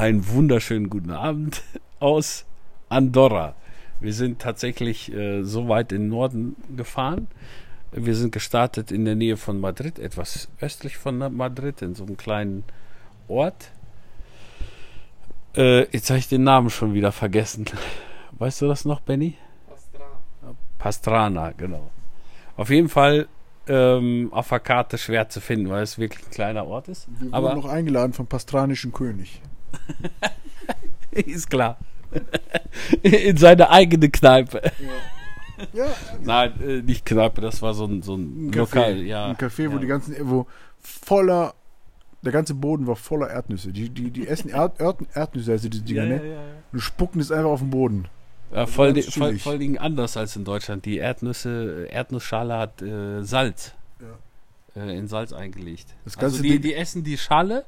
[0.00, 1.62] einen wunderschönen guten Abend
[1.98, 2.46] aus
[2.88, 3.54] Andorra.
[4.00, 7.28] Wir sind tatsächlich äh, so weit in den Norden gefahren.
[7.92, 12.16] Wir sind gestartet in der Nähe von Madrid, etwas östlich von Madrid, in so einem
[12.16, 12.64] kleinen
[13.28, 13.72] Ort.
[15.54, 17.66] Äh, jetzt habe ich den Namen schon wieder vergessen.
[18.32, 19.36] Weißt du das noch, Benny?
[19.68, 20.56] Pastrana.
[20.78, 21.90] Pastrana, genau.
[22.56, 23.28] Auf jeden Fall
[23.68, 27.06] ähm, auf der Karte schwer zu finden, weil es wirklich ein kleiner Ort ist.
[27.20, 29.42] Wir Aber wurden noch eingeladen vom pastranischen König.
[31.10, 31.78] ist klar.
[33.02, 34.60] In seine eigene Kneipe.
[35.74, 35.86] Ja,
[36.22, 38.94] Nein, äh, nicht Kneipe, das war so ein, so ein, ein Lokal.
[38.94, 39.78] Café, Ja, ein Café, wo ja.
[39.78, 40.46] die ganzen, wo
[40.80, 41.54] voller,
[42.22, 43.70] der ganze Boden war voller Erdnüsse.
[43.72, 46.26] Die, die, die essen Erd, Erd, Erdnüsse, also diese Dinger, ja, ja, ne?
[46.28, 46.40] ja, ja.
[46.72, 48.08] Und spucken es einfach auf den Boden.
[48.52, 50.84] Ja, voll, ganz di- voll, voll anders als in Deutschland.
[50.86, 53.74] Die Erdnüsse, Erdnussschale hat äh, Salz.
[54.74, 55.88] Äh, in Salz eingelegt.
[56.04, 57.64] Das also die, Ding- die essen die Schale,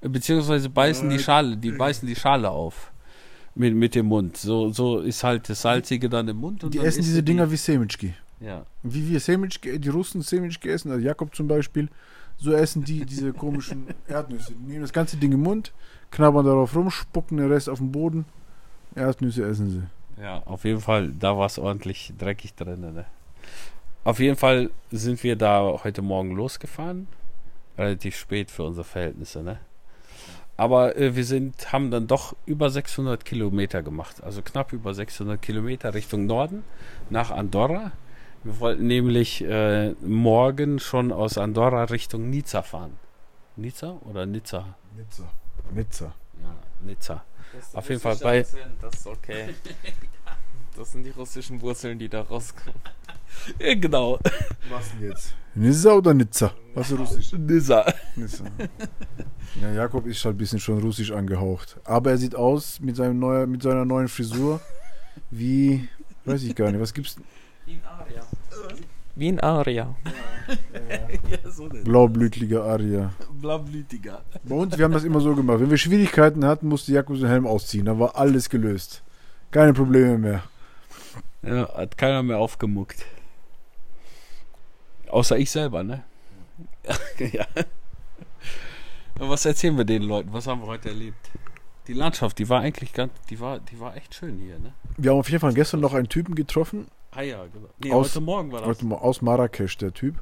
[0.00, 2.92] beziehungsweise beißen Äh, die Schale, die beißen die Schale auf.
[3.54, 4.36] Mit, mit dem Mund.
[4.36, 6.62] So, so ist halt das Salzige dann im Mund.
[6.62, 8.14] Und Die essen diese die- Dinger wie Semitschki.
[8.40, 8.64] Ja.
[8.84, 11.88] Wie wir Semitschki, die Russen Semitschki essen, also Jakob zum Beispiel,
[12.36, 14.52] so essen die diese komischen Erdnüsse.
[14.52, 15.72] Die nehmen das ganze Ding im Mund,
[16.12, 18.26] knabbern darauf rum, spucken den Rest auf den Boden.
[18.94, 20.22] Erdnüsse essen sie.
[20.22, 22.80] Ja, auf jeden Fall, da war es ordentlich dreckig drin.
[22.80, 23.04] Ne?
[24.04, 27.08] Auf jeden Fall sind wir da heute Morgen losgefahren.
[27.76, 29.58] Relativ spät für unsere Verhältnisse, ne?
[30.58, 34.22] Aber äh, wir sind, haben dann doch über 600 Kilometer gemacht.
[34.24, 36.64] Also knapp über 600 Kilometer Richtung Norden
[37.10, 37.92] nach Andorra.
[38.44, 42.98] Wir wollten nämlich äh, morgen schon aus Andorra Richtung Nizza fahren.
[43.56, 44.74] Nizza oder Nizza?
[44.96, 45.30] Nizza.
[45.72, 46.14] Nizza.
[46.42, 47.24] Ja, Nizza.
[47.54, 48.44] Das Auf jeden Fall bei-
[48.82, 49.54] Das ist okay.
[50.76, 52.78] Das sind die russischen Wurzeln, die da rauskommen.
[53.58, 54.16] Ja, genau.
[54.70, 55.34] Was denn jetzt?
[55.56, 56.52] Nizza oder Nizza?
[56.74, 57.32] Was ist russisch?
[57.32, 57.84] Nizza.
[58.18, 58.44] Nizza.
[59.62, 61.80] Ja, Jakob ist halt ein bisschen schon russisch angehaucht.
[61.84, 64.60] Aber er sieht aus mit, seinem neuer, mit seiner neuen Frisur
[65.30, 65.88] wie,
[66.24, 67.16] weiß ich gar nicht, was gibt's?
[67.66, 68.26] Wie ein Aria.
[69.14, 69.94] Wie ein Aria.
[71.30, 71.84] ja, so denn.
[71.84, 73.12] Blaublütliger Aria.
[73.40, 74.22] Blablütiger.
[74.44, 75.60] Bei uns, wir haben das immer so gemacht.
[75.60, 77.84] Wenn wir Schwierigkeiten hatten, musste Jakob seinen Helm ausziehen.
[77.84, 79.02] Dann war alles gelöst.
[79.50, 80.42] Keine Probleme mehr.
[81.42, 83.04] Ja, hat keiner mehr aufgemuckt.
[85.08, 86.04] Außer ich selber, ne?
[87.18, 87.46] ja.
[89.18, 90.32] Was erzählen wir den Leuten?
[90.32, 91.30] Was haben wir heute erlebt?
[91.86, 94.74] Die Landschaft, die war eigentlich ganz, die war, die war echt schön hier, ne?
[94.96, 97.68] Wir haben auf jeden Fall gestern noch einen Typen getroffen, Ah ja, genau.
[97.82, 98.84] Nee, Aus- heute Morgen war das.
[98.84, 100.16] aus Marrakesch, der Typ.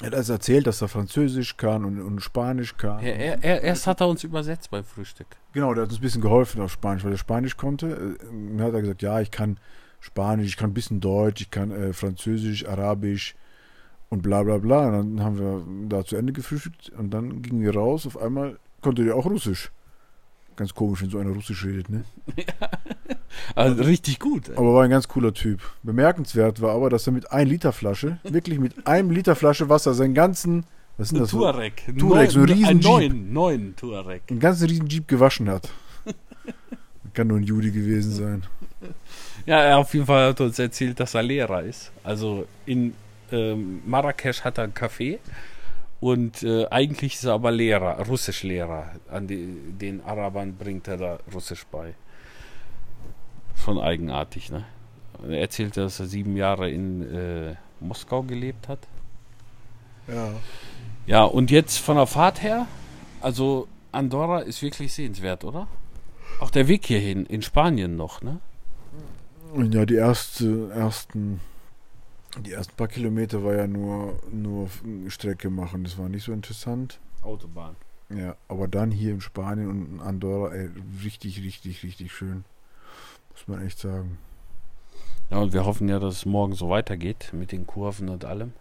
[0.00, 2.98] Er hat also erzählt, dass er Französisch kann und, und Spanisch kann.
[3.04, 5.28] Er, er, er, erst hat er uns übersetzt beim Frühstück.
[5.52, 8.16] Genau, der hat uns ein bisschen geholfen auf Spanisch, weil er Spanisch konnte.
[8.20, 9.58] Äh, Dann hat er gesagt, ja, ich kann
[10.00, 13.36] Spanisch, ich kann ein bisschen Deutsch, ich kann äh, Französisch, Arabisch
[14.10, 14.86] und bla bla bla.
[14.88, 18.06] Und dann haben wir da zu Ende gefrühstückt und dann gingen wir raus.
[18.06, 19.70] Auf einmal konnte der auch Russisch.
[20.56, 22.04] Ganz komisch, wenn so einer Russisch redet, ne?
[23.56, 24.48] Also richtig gut.
[24.48, 24.56] ey.
[24.56, 25.60] Aber war ein ganz cooler Typ.
[25.82, 29.92] Bemerkenswert war aber, dass er mit 1 Liter Flasche, wirklich mit einem Liter Flasche Wasser,
[29.94, 30.64] seinen ganzen,
[30.96, 31.30] was sind das?
[31.30, 31.82] für- Tuareg.
[31.98, 32.90] Tuareg, so ein Neun- riesen Ein Jeep.
[32.90, 34.22] neuen, neuen Tuareg.
[34.30, 35.68] einen ganzen riesen Jeep gewaschen hat.
[37.14, 38.42] Kann nur ein Jude gewesen sein.
[39.46, 41.90] Ja, er auf jeden Fall hat uns erzählt, dass er Lehrer ist.
[42.04, 42.94] Also in
[43.34, 45.18] ähm, Marrakesch hat er ein Café
[46.00, 48.92] und äh, eigentlich ist er aber Lehrer, Russischlehrer.
[49.10, 51.94] An die, den Arabern bringt er da Russisch bei.
[53.56, 54.64] Schon eigenartig, ne?
[55.22, 58.80] Er erzählte, dass er sieben Jahre in äh, Moskau gelebt hat.
[60.08, 60.32] Ja.
[61.06, 62.66] Ja, und jetzt von der Fahrt her,
[63.20, 65.68] also Andorra ist wirklich sehenswert, oder?
[66.40, 68.40] Auch der Weg hierhin, in Spanien noch, ne?
[69.70, 71.40] Ja, die erste, ersten,
[72.40, 74.68] die ersten paar Kilometer war ja nur, nur
[75.08, 75.84] Strecke machen.
[75.84, 76.98] Das war nicht so interessant.
[77.22, 77.76] Autobahn.
[78.10, 80.70] Ja, aber dann hier in Spanien und in Andorra, ey,
[81.02, 82.44] richtig, richtig, richtig schön.
[83.32, 84.18] Muss man echt sagen.
[85.30, 88.52] Ja, und wir hoffen ja, dass es morgen so weitergeht mit den Kurven und allem.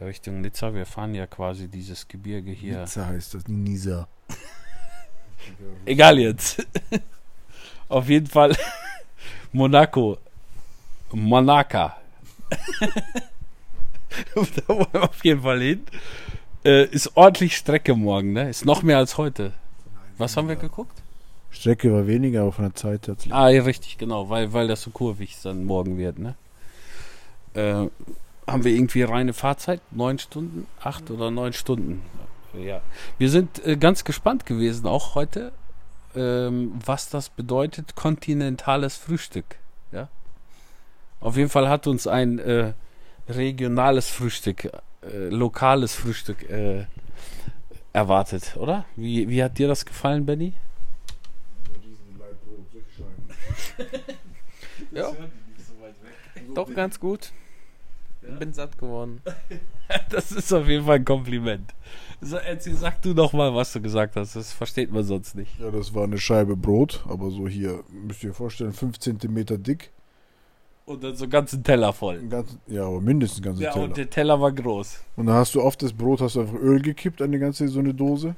[0.00, 0.72] Richtung Nizza.
[0.72, 2.80] Wir fahren ja quasi dieses Gebirge hier.
[2.80, 4.08] Nizza heißt das, Nisa.
[5.84, 6.66] Egal jetzt.
[7.88, 8.56] Auf jeden Fall
[9.52, 10.18] Monaco.
[11.12, 11.99] Monaca.
[14.34, 15.84] da wollen wir auf jeden Fall hin.
[16.64, 18.50] Äh, ist ordentlich Strecke morgen, ne?
[18.50, 19.52] Ist noch mehr als heute.
[20.18, 21.02] Was haben wir geguckt?
[21.50, 23.16] Strecke war weniger, von der Zeit her.
[23.30, 26.34] Ah, ja, richtig, genau, weil, weil das so kurvig dann morgen wird, ne?
[27.54, 27.88] Äh,
[28.46, 29.80] haben wir irgendwie reine Fahrzeit?
[29.90, 30.66] Neun Stunden?
[30.80, 32.02] Acht oder neun Stunden?
[32.52, 32.80] Ja.
[33.18, 35.52] Wir sind äh, ganz gespannt gewesen, auch heute,
[36.14, 39.56] ähm, was das bedeutet, kontinentales Frühstück.
[41.20, 41.26] Ja.
[41.26, 42.72] Auf jeden Fall hat uns ein äh,
[43.28, 44.64] regionales Frühstück,
[45.02, 46.86] äh, lokales Frühstück äh,
[47.92, 48.84] erwartet, oder?
[48.96, 50.54] Wie, wie hat dir das gefallen, Benny?
[54.92, 55.12] Ja.
[56.54, 57.32] Doch ganz gut.
[58.38, 59.22] Bin satt geworden.
[60.08, 61.74] Das ist auf jeden Fall ein Kompliment.
[62.20, 64.36] So, erzähl, sag du noch mal, was du gesagt hast.
[64.36, 65.58] Das versteht man sonst nicht.
[65.58, 69.62] Ja, das war eine Scheibe Brot, aber so hier, müsst ihr euch vorstellen, 5 cm
[69.64, 69.90] dick.
[70.90, 72.18] Und dann so einen ganzen Teller voll.
[72.28, 73.84] Ganz, ja, aber mindestens ein ganzes Ja, Teller.
[73.84, 74.98] und der Teller war groß.
[75.14, 77.78] Und dann hast du auf das Brot hast du einfach Öl gekippt, eine ganze so
[77.78, 78.34] eine Dose.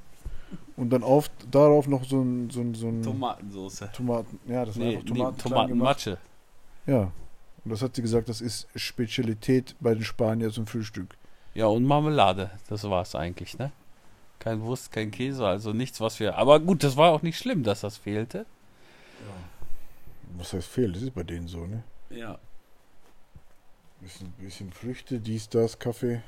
[0.77, 3.91] Und dann auf, darauf noch so ein, so ein, so ein Tomatensoße.
[3.95, 4.39] Tomaten.
[4.47, 5.43] Ja, das war Nee, einfach nee, Tomaten gemacht.
[5.43, 6.19] Tomatenmatsche.
[6.87, 7.11] Ja.
[7.65, 11.17] Und das hat sie gesagt, das ist Spezialität bei den Spaniern zum Frühstück.
[11.55, 12.51] Ja, und Marmelade.
[12.69, 13.73] Das war's eigentlich, ne?
[14.41, 16.37] Kein Wurst, kein Käse, also nichts, was wir.
[16.37, 18.45] Aber gut, das war auch nicht schlimm, dass das fehlte.
[20.37, 20.97] Was heißt fehlt?
[20.97, 21.83] Das ist bei denen so, ne?
[22.13, 22.39] Ja.
[24.01, 26.23] Bisschen, bisschen Früchte, dies, das, Kaffee.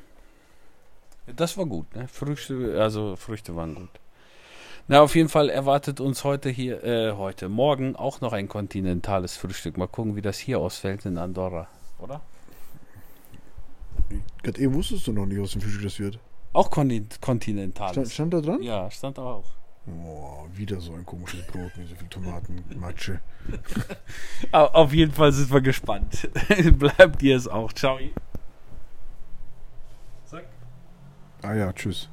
[1.37, 2.07] Das war gut, ne?
[2.09, 3.91] Früchte, also Früchte waren gut.
[4.87, 9.37] Na, auf jeden Fall erwartet uns heute hier, äh, heute, morgen auch noch ein kontinentales
[9.37, 9.79] Frühstück.
[9.79, 11.69] Mal gucken, wie das hier ausfällt in Andorra.
[11.99, 12.21] Oder?
[14.43, 16.19] Gerade eben wusstest du noch nicht, was dem Frühstück das wird.
[16.53, 18.13] Auch kontin Stand, kontinentales.
[18.13, 18.63] stand da dran?
[18.63, 19.45] Ja, stand auch.
[19.87, 23.21] Boah, wieder so ein komisches Brot mit so viel Tomatenmatsche.
[24.53, 26.29] Au- Auf jeden Fall sind wir gespannt.
[26.79, 27.73] Bleibt ihr es auch.
[27.73, 27.99] Ciao.
[30.25, 30.45] Sag.
[31.43, 32.09] Ah ja, tschüss.